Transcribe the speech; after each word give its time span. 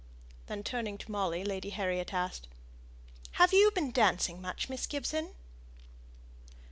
Then 0.47 0.63
turning 0.63 0.97
to 0.97 1.11
Molly 1.11 1.43
Lady 1.43 1.69
Harriet 1.69 2.11
asked, 2.11 2.47
"Have 3.33 3.53
you 3.53 3.69
been 3.69 3.91
dancing 3.91 4.41
much, 4.41 4.67
Miss 4.67 4.87
Gibson?" 4.87 5.35